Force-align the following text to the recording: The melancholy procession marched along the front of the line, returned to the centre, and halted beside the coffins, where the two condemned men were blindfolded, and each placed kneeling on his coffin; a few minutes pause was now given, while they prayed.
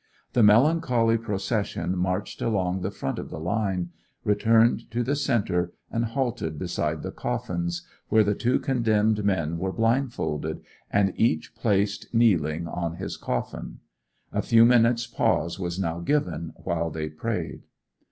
The 0.33 0.41
melancholy 0.41 1.19
procession 1.19 1.95
marched 1.95 2.41
along 2.41 2.81
the 2.81 2.89
front 2.89 3.19
of 3.19 3.29
the 3.29 3.39
line, 3.39 3.91
returned 4.23 4.89
to 4.89 5.03
the 5.03 5.15
centre, 5.15 5.73
and 5.91 6.05
halted 6.05 6.57
beside 6.57 7.03
the 7.03 7.11
coffins, 7.11 7.83
where 8.09 8.23
the 8.23 8.33
two 8.33 8.57
condemned 8.57 9.23
men 9.23 9.59
were 9.59 9.71
blindfolded, 9.71 10.63
and 10.89 11.13
each 11.17 11.53
placed 11.53 12.11
kneeling 12.15 12.67
on 12.67 12.95
his 12.95 13.15
coffin; 13.15 13.77
a 14.33 14.41
few 14.41 14.65
minutes 14.65 15.05
pause 15.05 15.59
was 15.59 15.77
now 15.77 15.99
given, 15.99 16.53
while 16.55 16.89
they 16.89 17.07
prayed. 17.07 17.61